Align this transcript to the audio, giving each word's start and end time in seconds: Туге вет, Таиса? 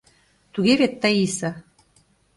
Туге 0.53 0.73
вет, 0.79 0.93
Таиса? 1.01 1.51